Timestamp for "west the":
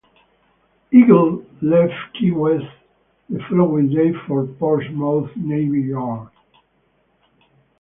2.31-3.37